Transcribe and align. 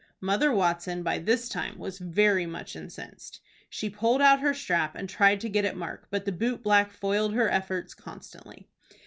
Mother 0.19 0.51
Watson 0.51 1.03
by 1.03 1.19
this 1.19 1.47
time 1.47 1.77
was 1.77 1.99
very 1.99 2.47
much 2.47 2.75
incensed. 2.75 3.39
She 3.69 3.87
pulled 3.87 4.19
out 4.19 4.39
her 4.39 4.51
strap, 4.51 4.95
and 4.95 5.07
tried 5.07 5.39
to 5.41 5.47
get 5.47 5.63
at 5.63 5.77
Mark, 5.77 6.07
but 6.09 6.25
the 6.25 6.31
boot 6.31 6.63
black 6.63 6.91
foiled 6.91 7.35
her 7.35 7.47
efforts 7.51 7.93
constantly. 7.93 8.67